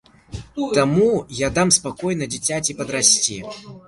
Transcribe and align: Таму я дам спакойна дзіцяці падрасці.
Таму 0.77 1.09
я 1.41 1.49
дам 1.57 1.71
спакойна 1.77 2.29
дзіцяці 2.31 2.77
падрасці. 2.81 3.37